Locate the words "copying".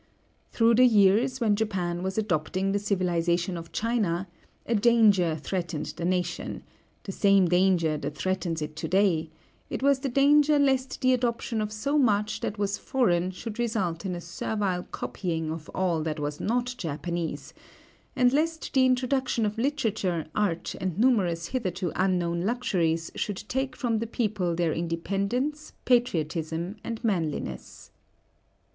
14.91-15.51